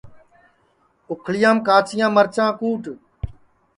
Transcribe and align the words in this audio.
اُکھݪیام 1.09 1.57
کاچیاں 1.67 2.09
مِرچاں 2.15 2.51
کُٹ 2.59 2.83